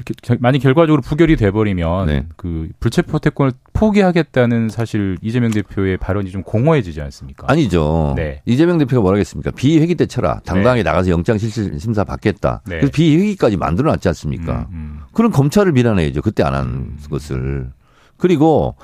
결, 0.01 0.15
결- 0.23 0.39
만약 0.41 0.59
결과적으로 0.61 1.03
부결이 1.03 1.37
돼버리면 1.37 2.07
네. 2.07 2.27
그 2.37 2.69
불체포 2.81 3.19
특권을 3.19 3.53
포기하겠다는 3.75 4.71
사실 4.71 5.19
이재명 5.21 5.51
대표의 5.51 5.99
발언이 5.99 6.31
좀 6.31 6.43
공허해지지 6.43 7.01
않습니까? 7.03 7.47
아니죠. 7.51 8.15
네. 8.17 8.41
이재명 8.47 8.79
대표가 8.79 9.03
뭐라 9.03 9.17
하겠습니까? 9.17 9.51
비회기 9.51 9.95
때 9.97 10.07
쳐라. 10.07 10.41
당당하게 10.47 10.83
나가서 10.83 11.11
영장 11.11 11.37
실질 11.37 11.79
심사 11.79 12.05
받겠다. 12.05 12.63
네. 12.67 12.77
그래서 12.77 12.91
비회기까지 12.93 13.57
만들어 13.59 13.91
놨지 13.91 14.09
않습니까? 14.09 14.67
음, 14.71 14.75
음. 14.75 15.01
그럼 15.13 15.31
검찰을 15.31 15.73
비난해야죠. 15.73 16.23
그때 16.23 16.43
안 16.43 16.55
한 16.55 16.97
것을. 17.11 17.71
그리고 18.17 18.77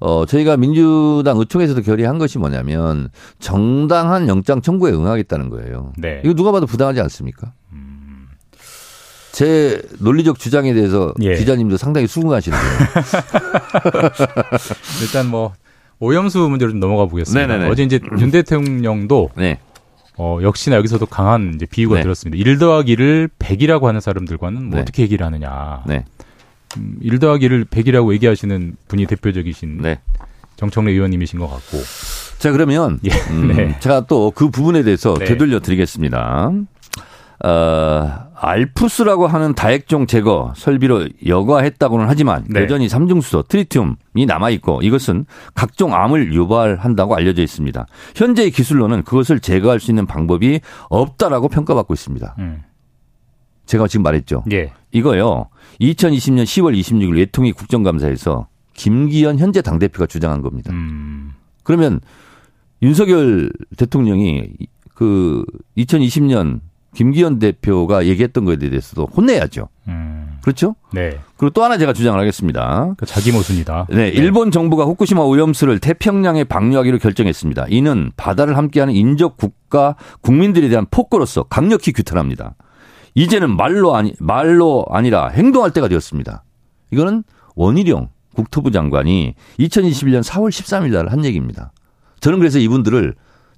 어 0.00 0.24
저희가 0.26 0.56
민주당 0.56 1.36
의총에서도 1.38 1.82
결의한 1.82 2.18
것이 2.18 2.38
뭐냐면 2.38 3.10
정당한 3.38 4.26
영장 4.28 4.62
청구에 4.62 4.92
응하겠다는 4.92 5.50
거예요. 5.50 5.92
네. 5.98 6.22
이거 6.24 6.34
누가 6.34 6.50
봐도 6.50 6.66
부당하지 6.66 7.00
않습니까? 7.02 7.52
제 9.36 9.82
논리적 9.98 10.38
주장에 10.38 10.72
대해서 10.72 11.12
예. 11.20 11.34
기자님도 11.34 11.76
상당히 11.76 12.06
수긍하시는데요. 12.06 12.72
일단 15.02 15.28
뭐 15.28 15.52
오염수 16.00 16.38
문제로 16.48 16.70
좀 16.70 16.80
넘어가 16.80 17.04
보겠습니다. 17.04 17.46
네네네. 17.46 17.70
어제 17.70 17.82
이제 17.82 18.00
윤 18.18 18.30
대통령도 18.30 19.28
네. 19.36 19.58
어, 20.16 20.38
역시나 20.40 20.76
여기서도 20.76 21.04
강한 21.04 21.52
이제 21.54 21.66
비유가 21.66 21.96
네. 21.96 22.02
들었습니다. 22.02 22.42
1 22.42 22.56
더하기 22.56 22.96
를 22.96 23.28
100이라고 23.38 23.82
하는 23.82 24.00
사람들과는 24.00 24.70
뭐 24.70 24.76
네. 24.76 24.80
어떻게 24.80 25.02
얘기를 25.02 25.26
하느냐. 25.26 25.82
네. 25.86 26.06
음, 26.78 26.96
1 27.02 27.18
더하기 27.18 27.46
를 27.48 27.66
100이라고 27.66 28.14
얘기하시는 28.14 28.76
분이 28.88 29.04
대표적이신 29.04 29.82
네. 29.82 30.00
정청래 30.56 30.92
의원님이신 30.92 31.40
것 31.40 31.48
같고. 31.48 31.76
자, 32.38 32.52
그러면 32.52 33.00
예, 33.04 33.10
음, 33.32 33.48
네. 33.54 33.78
제가 33.80 34.06
또 34.06 34.32
그 34.34 34.48
부분에 34.48 34.82
대해서 34.82 35.14
네. 35.18 35.26
되돌려 35.26 35.60
드리겠습니다. 35.60 36.52
어, 37.44 38.26
알프스라고 38.34 39.26
하는 39.26 39.54
다액종 39.54 40.06
제거 40.06 40.52
설비로 40.56 41.08
여과했다고는 41.26 42.06
하지만 42.08 42.44
네. 42.48 42.62
여전히 42.62 42.88
삼중수소, 42.88 43.42
트리튬이 43.42 44.26
남아 44.26 44.50
있고 44.50 44.80
이것은 44.82 45.26
각종 45.54 45.94
암을 45.94 46.32
유발한다고 46.32 47.14
알려져 47.14 47.42
있습니다. 47.42 47.86
현재의 48.14 48.50
기술로는 48.50 49.02
그것을 49.02 49.40
제거할 49.40 49.80
수 49.80 49.90
있는 49.90 50.06
방법이 50.06 50.60
없다라고 50.88 51.48
평가받고 51.48 51.94
있습니다. 51.94 52.36
음. 52.38 52.62
제가 53.66 53.88
지금 53.88 54.04
말했죠. 54.04 54.44
예. 54.52 54.72
이거요. 54.92 55.48
2020년 55.80 56.44
10월 56.44 56.78
26일 56.78 57.16
외통위 57.16 57.52
국정감사에서 57.52 58.48
김기현 58.74 59.38
현재 59.38 59.60
당대표가 59.60 60.06
주장한 60.06 60.42
겁니다. 60.42 60.72
음. 60.72 61.32
그러면 61.64 62.00
윤석열 62.82 63.50
대통령이 63.76 64.50
그 64.94 65.44
2020년 65.76 66.60
김기현 66.96 67.38
대표가 67.38 68.06
얘기했던 68.06 68.44
거에 68.46 68.56
대해서도 68.56 69.06
혼내야죠. 69.14 69.68
음. 69.88 70.38
그렇죠? 70.42 70.76
네. 70.92 71.18
그리고 71.36 71.50
또 71.50 71.62
하나 71.62 71.76
제가 71.76 71.92
주장을 71.92 72.18
하겠습니다. 72.18 72.94
그 72.96 73.04
자기 73.04 73.32
모순이다. 73.32 73.88
네, 73.90 74.08
일본 74.08 74.50
정부가 74.50 74.84
후쿠시마 74.84 75.20
오염수를 75.22 75.78
태평양에 75.80 76.44
방류하기로 76.44 76.98
결정했습니다. 76.98 77.66
이는 77.68 78.12
바다를 78.16 78.56
함께하는 78.56 78.94
인접 78.94 79.36
국가 79.36 79.96
국민들에 80.22 80.68
대한 80.68 80.86
폭거로서 80.90 81.42
강력히 81.44 81.92
규탄합니다. 81.92 82.54
이제는 83.14 83.56
말로 83.56 83.94
아니 83.96 84.14
말로 84.20 84.86
아니라 84.90 85.28
행동할 85.28 85.72
때가 85.72 85.88
되었습니다. 85.88 86.44
이거는 86.92 87.24
원희룡 87.56 88.08
국토부 88.34 88.70
장관이 88.70 89.34
2021년 89.58 90.22
4월 90.22 90.48
13일 90.50 90.92
날 90.92 91.08
한 91.08 91.24
얘기입니다. 91.24 91.72
저는 92.20 92.38
그래서 92.38 92.58
이분들을 92.58 93.14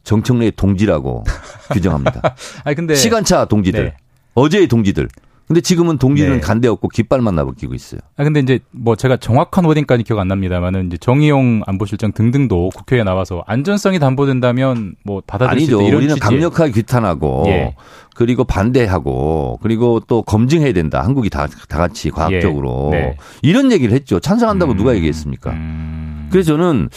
정청래의 0.09 0.53
동지라고 0.57 1.23
규정합니다. 1.73 2.35
아니 2.65 2.75
근데 2.75 2.95
시간차 2.95 3.45
동지들, 3.45 3.85
네. 3.85 3.95
어제의 4.35 4.67
동지들. 4.67 5.07
근데 5.47 5.63
지금은 5.63 5.97
동지는 5.97 6.33
네. 6.35 6.41
간데 6.41 6.69
없고 6.69 6.89
깃발만 6.89 7.35
나부끼고 7.35 7.75
있어요. 7.75 8.01
아 8.19 8.25
근데 8.25 8.41
이제 8.41 8.59
뭐 8.71 8.97
제가 8.97 9.17
정확한 9.17 9.65
워딩까지 9.65 10.03
기억 10.05 10.19
안 10.19 10.29
납니다만은 10.29 10.89
이제 10.89 10.99
정의용 10.99 11.63
안보실장 11.67 12.13
등등도 12.13 12.71
국회에 12.75 13.03
나와서 13.03 13.43
안전성이 13.47 13.99
담보된다면 13.99 14.95
뭐 15.05 15.23
받아들일 15.27 15.61
수 15.61 15.65
아니죠. 15.73 15.81
있다 15.81 15.89
이런 15.89 15.99
우리는 16.01 16.15
취지의- 16.17 16.21
강력하게 16.21 16.73
규탄하고 16.73 17.45
예. 17.49 17.75
그리고 18.15 18.45
반대하고 18.45 19.59
그리고 19.63 20.01
또 20.07 20.21
검증해야 20.23 20.73
된다. 20.75 21.03
한국이 21.03 21.31
다, 21.31 21.47
다 21.69 21.79
같이 21.79 22.11
과학적으로 22.11 22.91
예. 22.95 22.99
네. 22.99 23.17
이런 23.43 23.73
얘기를 23.73 23.95
했죠. 23.95 24.21
찬성한다고 24.21 24.73
음. 24.73 24.77
누가 24.77 24.95
얘기했습니까? 24.97 25.51
음. 25.53 25.98
그래서 26.31 26.53
저는 26.53 26.89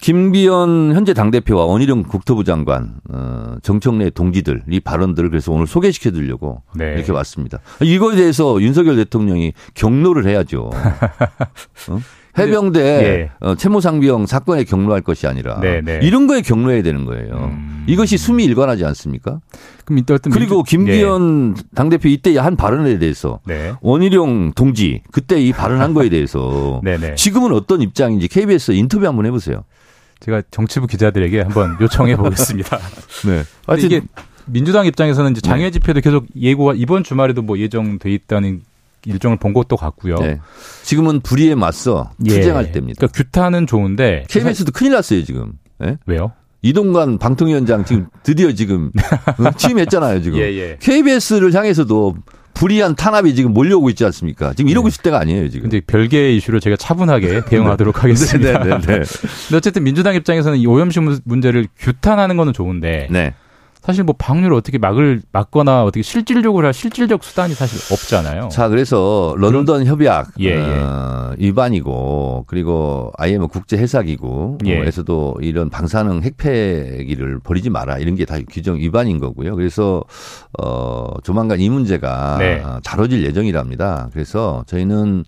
김비연 0.00 0.92
현재 0.94 1.14
당대표와 1.14 1.64
원희룡 1.64 2.02
국토부 2.04 2.44
장관, 2.44 2.96
어, 3.10 3.56
정청래 3.62 4.10
동지들 4.10 4.64
이 4.70 4.80
발언들을 4.80 5.30
그래서 5.30 5.52
오늘 5.52 5.66
소개시켜 5.66 6.10
드리려고 6.10 6.62
네. 6.74 6.94
이렇게 6.94 7.12
왔습니다. 7.12 7.60
이거에 7.80 8.16
대해서 8.16 8.60
윤석열 8.60 8.96
대통령이 8.96 9.52
경로를 9.74 10.26
해야죠. 10.26 10.70
어? 11.90 12.00
해병대 12.38 12.80
예. 12.80 13.30
어, 13.40 13.54
채모상비형 13.54 14.26
사건에 14.26 14.64
경로할 14.64 15.02
것이 15.02 15.26
아니라 15.26 15.60
네, 15.60 15.80
네. 15.80 16.00
이런 16.02 16.26
거에 16.26 16.40
경로해야 16.40 16.82
되는 16.82 17.04
거예요. 17.04 17.52
음. 17.52 17.84
이것이 17.86 18.18
숨이 18.18 18.44
일관하지 18.44 18.84
않습니까? 18.84 19.40
그럼 19.84 19.98
이때 19.98 20.14
어떤 20.14 20.32
그리고 20.32 20.62
김기현 20.62 21.54
당대표 21.74 22.08
이때 22.08 22.36
한 22.38 22.56
발언에 22.56 22.98
대해서 22.98 23.40
네. 23.46 23.54
네. 23.54 23.72
원희룡 23.80 24.52
동지 24.54 25.02
그때 25.12 25.40
이 25.40 25.52
발언한 25.52 25.94
거에 25.94 26.08
대해서 26.08 26.80
네네. 26.82 27.14
지금은 27.16 27.52
어떤 27.52 27.82
입장인지 27.82 28.28
KBS 28.28 28.72
인터뷰 28.72 29.06
한번 29.06 29.26
해보세요. 29.26 29.64
제가 30.20 30.42
정치부 30.50 30.86
기자들에게 30.86 31.42
한번 31.42 31.76
요청해 31.80 32.16
보겠습니다. 32.16 32.78
네. 33.26 33.42
근데 33.66 33.82
이게 33.82 34.00
민주당 34.46 34.86
입장에서는 34.86 35.32
이제 35.32 35.40
장외 35.40 35.64
네. 35.64 35.70
집회도 35.70 36.00
계속 36.00 36.26
예고가 36.36 36.74
이번 36.76 37.04
주말에도 37.04 37.42
뭐 37.42 37.58
예정돼 37.58 38.10
있다는 38.10 38.62
일정을 39.06 39.38
본 39.38 39.52
것도 39.52 39.76
같고요. 39.76 40.16
네. 40.16 40.40
지금은 40.82 41.20
불의에 41.20 41.54
맞서 41.54 42.10
예. 42.26 42.34
투쟁할 42.34 42.72
때입니다. 42.72 42.98
그러니까 42.98 43.16
규탄은 43.16 43.66
좋은데 43.66 44.24
KBS도 44.28 44.72
큰일 44.72 44.92
났어요 44.92 45.22
지금. 45.24 45.52
예? 45.82 45.98
왜요? 46.06 46.32
이동관 46.62 47.18
방통위원장 47.18 47.84
지금 47.84 48.06
드디어 48.22 48.52
지금 48.52 48.90
어, 49.38 49.50
취임했잖아요 49.56 50.22
지금. 50.22 50.38
예, 50.38 50.44
예. 50.54 50.76
KBS를 50.80 51.52
향해서도 51.52 52.14
불이한 52.54 52.94
탄압이 52.94 53.34
지금 53.34 53.52
몰려오고 53.52 53.90
있지 53.90 54.04
않습니까? 54.04 54.54
지금 54.54 54.70
이러고 54.70 54.88
있을 54.88 55.02
때가 55.02 55.18
아니에요 55.18 55.48
지금. 55.50 55.68
근데 55.68 55.80
별개의 55.84 56.36
이슈로 56.36 56.60
제가 56.60 56.76
차분하게 56.76 57.44
대응하도록 57.46 58.00
하겠습니다. 58.02 58.64
네, 58.64 58.70
네, 58.70 58.78
네. 58.78 58.84
근데 58.86 59.56
어쨌든 59.56 59.82
민주당 59.84 60.14
입장에서는 60.14 60.56
이 60.58 60.66
오염수 60.66 61.20
문제를 61.24 61.66
규탄하는 61.78 62.36
거는 62.36 62.52
좋은데 62.52 63.08
네. 63.10 63.34
사실 63.84 64.02
뭐 64.02 64.14
방류를 64.18 64.56
어떻게 64.56 64.78
막을 64.78 65.20
막거나 65.30 65.84
어떻게 65.84 66.02
실질적으로 66.02 66.66
할 66.66 66.72
실질적 66.72 67.22
수단이 67.22 67.52
사실 67.54 67.78
없잖아요. 67.92 68.48
자, 68.48 68.68
그래서 68.68 69.34
런던 69.36 69.84
협약 69.84 70.32
예, 70.40 70.56
예. 70.56 70.80
어, 70.80 71.34
위반이고 71.38 72.44
그리고 72.46 73.12
IMF 73.18 73.48
국제 73.48 73.76
예. 73.76 73.82
해사기구에서도 73.82 75.36
이런 75.42 75.68
방사능 75.68 76.22
핵폐기를 76.22 77.40
버리지 77.40 77.70
마라 77.70 77.98
이런 77.98 78.14
게 78.16 78.24
다 78.24 78.38
규정 78.50 78.78
위반인 78.78 79.20
거고요. 79.20 79.54
그래서 79.54 80.02
어 80.58 81.08
조만간 81.22 81.60
이 81.60 81.68
문제가 81.68 82.36
네. 82.38 82.62
어, 82.64 82.80
다뤄질 82.82 83.22
예정이랍니다. 83.22 84.08
그래서 84.14 84.64
저희는 84.66 85.24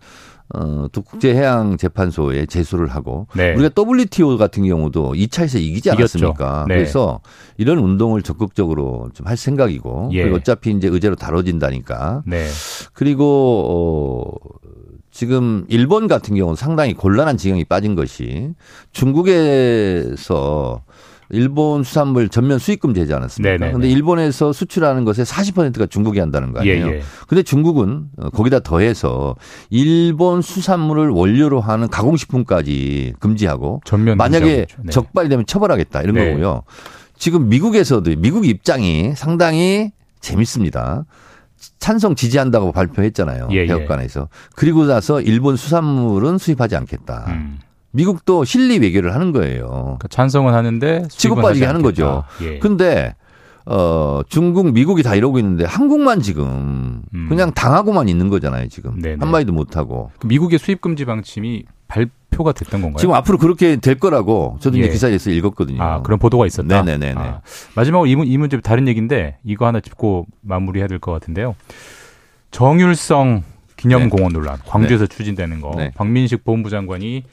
어, 0.54 0.86
또 0.92 1.02
국제해양재판소에 1.02 2.46
제소를 2.46 2.86
하고 2.88 3.26
네. 3.34 3.52
우리가 3.54 3.70
WTO 3.76 4.36
같은 4.38 4.64
경우도 4.64 5.14
2차에서 5.14 5.60
이기지. 5.60 5.90
않았습니까? 5.90 6.66
네. 6.68 6.74
그래서 6.76 7.20
이런 7.56 7.78
운동을 7.78 8.22
적극적으로 8.22 9.10
좀 9.14 9.26
할 9.26 9.36
생각이고 9.36 10.10
예. 10.12 10.22
그리고 10.22 10.36
어차피 10.36 10.70
이제 10.70 10.86
의제로 10.86 11.16
다뤄진다니까 11.16 12.22
네. 12.26 12.46
그리고 12.92 13.64
어 13.68 14.32
지금 15.10 15.64
일본 15.68 16.06
같은 16.06 16.36
경우는 16.36 16.54
상당히 16.54 16.94
곤란한 16.94 17.36
지경이 17.38 17.64
빠진 17.64 17.96
것이 17.96 18.50
중국에서 18.92 20.82
일본 21.30 21.82
수산물 21.82 22.28
전면 22.28 22.58
수입금 22.58 22.92
되지 22.92 23.12
않았습니까? 23.14 23.58
그런데 23.58 23.88
일본에서 23.88 24.52
수출하는 24.52 25.04
것의 25.04 25.26
40%가 25.26 25.86
중국이 25.86 26.18
한다는 26.20 26.52
거 26.52 26.60
아니에요? 26.60 26.86
예, 26.86 26.90
예. 26.96 27.02
근데 27.26 27.42
중국은 27.42 28.06
어, 28.18 28.30
거기다 28.30 28.60
더해서 28.60 29.34
일본 29.70 30.42
수산물을 30.42 31.10
원료로 31.10 31.60
하는 31.60 31.88
가공식품까지 31.88 33.14
금지하고 33.18 33.80
전면 33.84 34.16
만약에. 34.16 34.66
네. 34.82 34.90
적발이 34.90 35.28
되면 35.28 35.44
처벌하겠다 35.46 36.02
이런 36.02 36.14
네. 36.14 36.30
거고요. 36.30 36.62
지금 37.18 37.48
미국에서도 37.48 38.08
미국 38.18 38.46
입장이 38.46 39.14
상당히 39.16 39.90
재밌습니다. 40.20 41.04
찬성 41.78 42.14
지지한다고 42.14 42.72
발표했잖아요. 42.72 43.48
예, 43.52 43.56
예. 43.56 43.66
대법관에서. 43.66 44.28
그리고 44.54 44.84
나서 44.84 45.20
일본 45.20 45.56
수산물은 45.56 46.38
수입하지 46.38 46.76
않겠다. 46.76 47.24
음. 47.28 47.58
미국도 47.96 48.44
실리 48.44 48.78
외교를 48.78 49.14
하는 49.14 49.32
거예요. 49.32 49.66
그러니까 49.68 50.08
찬성은 50.08 50.52
하는데 50.54 51.04
치고 51.08 51.36
빠지게 51.36 51.66
하는 51.66 51.82
거죠. 51.82 52.24
예. 52.42 52.58
근데 52.58 53.14
어 53.64 54.20
중국, 54.28 54.70
미국이 54.72 55.02
다 55.02 55.14
이러고 55.16 55.38
있는데 55.40 55.64
한국만 55.64 56.20
지금 56.20 57.02
음. 57.12 57.26
그냥 57.28 57.52
당하고만 57.52 58.08
있는 58.08 58.28
거잖아요. 58.28 58.68
지금 58.68 59.00
네네. 59.00 59.16
한마디도 59.20 59.52
못 59.52 59.76
하고. 59.76 60.10
미국의 60.24 60.58
수입 60.60 60.80
금지 60.80 61.04
방침이 61.04 61.64
발표가 61.88 62.52
됐던 62.52 62.80
건가요? 62.82 62.98
지금 62.98 63.14
앞으로 63.14 63.38
그렇게 63.38 63.76
될 63.76 63.96
거라고 63.98 64.58
저도 64.60 64.76
이제 64.78 64.86
예. 64.86 64.92
기사에서 64.92 65.30
읽었거든요. 65.30 65.82
아, 65.82 66.02
그런 66.02 66.18
보도가 66.20 66.46
있었다. 66.46 66.82
네네네네. 66.82 67.14
아, 67.18 67.40
마지막으로 67.74 68.06
이, 68.06 68.14
문, 68.14 68.26
이 68.28 68.38
문제 68.38 68.60
다른 68.60 68.86
얘기인데 68.86 69.38
이거 69.44 69.66
하나 69.66 69.80
짚고 69.80 70.26
마무리해야 70.42 70.86
될 70.86 70.98
것 71.00 71.10
같은데요. 71.12 71.56
정율성 72.50 73.42
기념공원 73.76 74.32
논란, 74.32 74.58
광주에서 74.64 75.06
추진되는 75.06 75.60
거. 75.60 75.72
네. 75.76 75.90
박민식 75.94 76.44
보훈부 76.44 76.70
장관이 76.70 77.24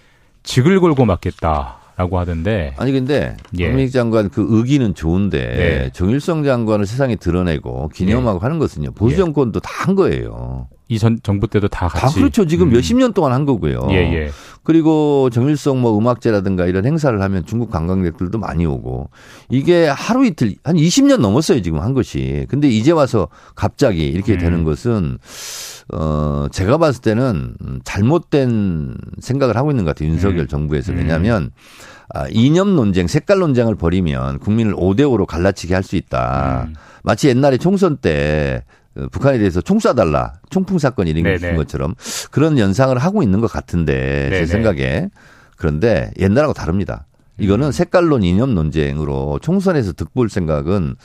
직을 0.43 0.79
걸고 0.79 1.05
맞겠다 1.05 1.77
라고 1.95 2.17
하던데 2.19 2.73
아니 2.77 2.91
근데 2.91 3.37
예. 3.59 3.67
박민식 3.67 3.93
장관 3.93 4.29
그 4.29 4.45
의기는 4.49 4.95
좋은데 4.95 5.39
네. 5.39 5.89
정일성 5.93 6.43
장관을 6.43 6.85
세상에 6.85 7.15
드러내고 7.15 7.89
기념하고 7.89 8.39
하는 8.39 8.57
것은요 8.59 8.91
보수 8.93 9.13
예. 9.13 9.17
정권도 9.17 9.59
다 9.59 9.73
한 9.83 9.95
거예요. 9.95 10.69
이 10.93 10.99
전 10.99 11.19
정부 11.23 11.47
때도 11.47 11.67
다 11.67 11.87
같이. 11.87 12.13
다 12.15 12.19
그렇죠. 12.19 12.45
지금 12.45 12.67
음. 12.67 12.73
몇십 12.73 12.97
년 12.97 13.13
동안 13.13 13.31
한 13.33 13.45
거고요. 13.45 13.87
예, 13.91 13.95
예. 13.95 14.31
그리고 14.63 15.29
정일성 15.29 15.81
뭐 15.81 15.97
음악제라든가 15.97 16.65
이런 16.67 16.85
행사를 16.85 17.21
하면 17.21 17.45
중국 17.45 17.69
관광객들도 17.69 18.37
많이 18.37 18.65
오고 18.65 19.09
이게 19.49 19.87
하루 19.87 20.25
이틀 20.25 20.55
한 20.63 20.75
20년 20.77 21.17
넘었어요 21.17 21.61
지금 21.61 21.79
한 21.81 21.93
것이. 21.93 22.45
근데 22.49 22.67
이제 22.69 22.91
와서 22.91 23.27
갑자기 23.55 24.07
이렇게 24.07 24.33
음. 24.33 24.37
되는 24.39 24.63
것은 24.63 25.17
어 25.93 26.45
제가 26.51 26.77
봤을 26.77 27.01
때는 27.01 27.55
잘못된 27.83 28.95
생각을 29.19 29.57
하고 29.57 29.71
있는 29.71 29.83
것 29.83 29.95
같아요 29.95 30.09
윤석열 30.09 30.41
음. 30.41 30.47
정부에서 30.47 30.93
왜냐하면 30.93 31.51
아, 32.13 32.27
이념 32.29 32.75
논쟁, 32.75 33.07
색깔 33.07 33.39
논쟁을 33.39 33.75
벌이면 33.75 34.39
국민을 34.39 34.75
5대 34.75 34.99
5로 35.01 35.25
갈라치게 35.25 35.73
할 35.73 35.83
수 35.83 35.95
있다. 35.95 36.67
음. 36.69 36.75
마치 37.03 37.27
옛날에 37.27 37.57
총선 37.57 37.97
때 37.97 38.63
어, 38.63 38.82
북한에 39.11 39.37
대해서 39.37 39.61
총 39.61 39.77
쏴달라 39.79 40.33
총풍 40.49 40.77
사건이 40.79 41.11
일어난 41.11 41.55
것처럼 41.55 41.95
그런 42.31 42.57
연상을 42.59 42.95
하고 42.97 43.23
있는 43.23 43.39
것 43.41 43.51
같은데 43.51 44.29
네네. 44.29 44.39
제 44.39 44.45
생각에 44.45 45.09
그런데 45.57 46.11
옛날하고 46.19 46.53
다릅니다. 46.53 47.05
이거는 47.39 47.67
음. 47.67 47.71
색깔론 47.71 48.21
이념 48.21 48.53
논쟁으로 48.53 49.39
총선에서 49.41 49.93
득볼 49.93 50.29
생각은 50.29 50.95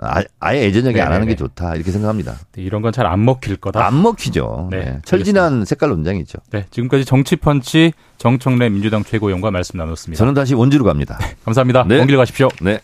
아, 0.00 0.22
예 0.54 0.62
예전역에 0.64 1.00
안 1.00 1.12
하는 1.12 1.26
게 1.26 1.34
좋다 1.34 1.74
이렇게 1.74 1.90
생각합니다. 1.90 2.34
네, 2.52 2.62
이런 2.62 2.82
건 2.82 2.92
잘 2.92 3.06
안 3.06 3.24
먹힐 3.24 3.56
거다. 3.56 3.84
안 3.86 4.00
먹히죠. 4.02 4.68
네, 4.70 4.78
네. 4.84 4.98
철진한 5.04 5.64
색깔 5.64 5.88
논쟁이죠. 5.88 6.38
네, 6.52 6.66
지금까지 6.70 7.04
정치펀치 7.06 7.92
정청래 8.18 8.68
민주당 8.68 9.02
최고위원과 9.02 9.50
말씀 9.50 9.78
나눴습니다. 9.78 10.18
저는 10.18 10.34
다시 10.34 10.54
원주로 10.54 10.84
갑니다. 10.84 11.18
감사합니다. 11.46 11.84
네. 11.88 11.96
먼길 11.96 12.16
가십시오. 12.18 12.48
네. 12.60 12.76